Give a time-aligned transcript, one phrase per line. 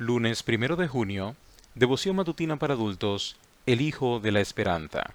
[0.00, 1.34] Lunes primero de junio,
[1.74, 3.34] devoción matutina para adultos,
[3.66, 5.12] el Hijo de la Esperanza.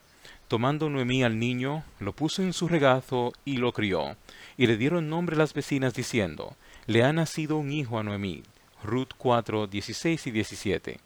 [0.49, 4.17] Tomando Noemí al niño, lo puso en su regazo y lo crió,
[4.57, 8.43] y le dieron nombre las vecinas diciendo, le ha nacido un hijo a Noemí.
[8.83, 10.99] Ruth 4, 16 y 17.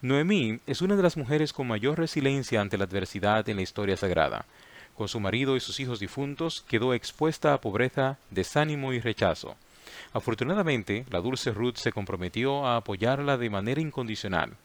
[0.00, 3.96] Noemí es una de las mujeres con mayor resiliencia ante la adversidad en la historia
[3.96, 4.46] sagrada.
[4.94, 9.56] Con su marido y sus hijos difuntos quedó expuesta a pobreza, desánimo y rechazo.
[10.12, 14.56] Afortunadamente, la dulce Ruth se comprometió a apoyarla de manera incondicional.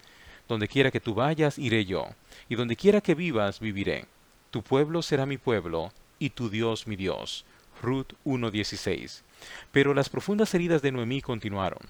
[0.48, 2.08] Donde quiera que tú vayas, iré yo,
[2.50, 4.06] y donde quiera que vivas, viviré.
[4.52, 7.46] Tu pueblo será mi pueblo, y tu Dios mi Dios.
[7.82, 9.22] Ruth 1.16.
[9.72, 11.82] Pero las profundas heridas de Noemí continuaron.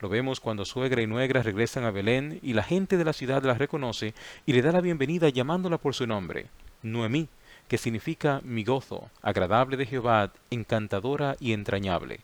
[0.00, 3.44] Lo vemos cuando suegra y nuegra regresan a Belén y la gente de la ciudad
[3.44, 4.14] la reconoce
[4.46, 6.46] y le da la bienvenida llamándola por su nombre,
[6.82, 7.28] Noemí,
[7.68, 12.20] que significa mi gozo, agradable de Jehová, encantadora y entrañable.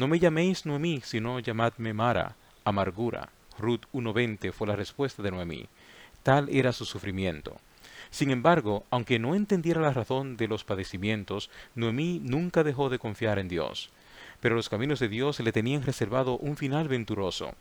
[0.00, 3.28] No me llaméis Noemí, sino llamadme Mara, amargura.
[3.58, 5.66] Ruth 1.20 fue la respuesta de Noemí.
[6.22, 7.58] Tal era su sufrimiento.
[8.08, 13.38] Sin embargo, aunque no entendiera la razón de los padecimientos, Noemí nunca dejó de confiar
[13.38, 13.90] en Dios.
[14.40, 17.52] Pero los caminos de Dios le tenían reservado un final venturoso.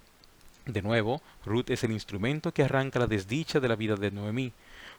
[0.70, 4.54] De nuevo, Ruth es el instrumento que arranca la desdicha de la vida de Noemí.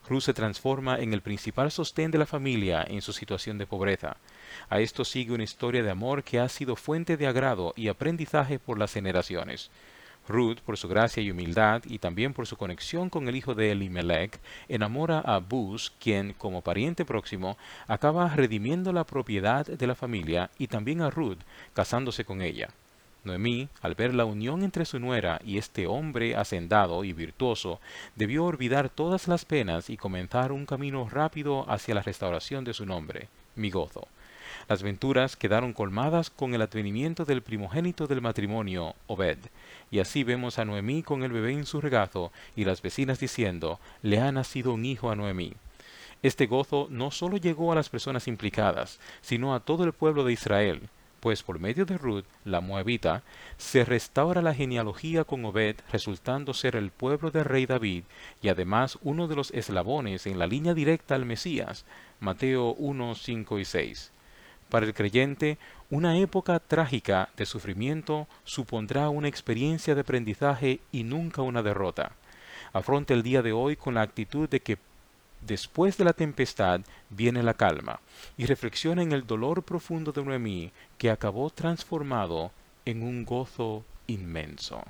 [0.08, 4.16] Ruth se transforma en el principal sostén de la familia en su situación de pobreza.
[4.68, 8.58] A esto sigue una historia de amor que ha sido fuente de agrado y aprendizaje
[8.58, 9.70] por las generaciones.
[10.27, 13.70] Ruth, por su gracia y humildad, y también por su conexión con el hijo de
[13.70, 20.50] Elimelech, enamora a Bus, quien, como pariente próximo, acaba redimiendo la propiedad de la familia,
[20.58, 21.38] y también a Ruth,
[21.74, 22.70] casándose con ella.
[23.24, 27.80] Noemí, al ver la unión entre su nuera y este hombre hacendado y virtuoso,
[28.16, 32.86] debió olvidar todas las penas y comenzar un camino rápido hacia la restauración de su
[32.86, 34.08] nombre, mi gozo.
[34.68, 39.38] Las venturas quedaron colmadas con el advenimiento del primogénito del matrimonio, Obed,
[39.90, 43.80] y así vemos a Noemí con el bebé en su regazo y las vecinas diciendo,
[44.02, 45.55] le ha nacido un hijo a Noemí.
[46.22, 50.34] Este gozo no sólo llegó a las personas implicadas, sino a todo el pueblo de
[50.34, 50.89] Israel,
[51.20, 53.23] pues por medio de Ruth, la moabita,
[53.58, 58.05] se restaura la genealogía con Obed, resultando ser el pueblo del rey David
[58.42, 61.85] y además uno de los eslabones en la línea directa al Mesías.
[62.20, 64.13] Mateo 1, 5 y 6.
[64.70, 65.58] Para el creyente,
[65.91, 72.13] una época trágica de sufrimiento supondrá una experiencia de aprendizaje y nunca una derrota.
[72.73, 74.79] Afronta el día de hoy con la actitud de que
[75.40, 78.01] Después de la tempestad viene la calma,
[78.36, 82.52] y reflexiona en el dolor profundo de Noemí, que acabó transformado
[82.84, 84.83] en un gozo inmenso.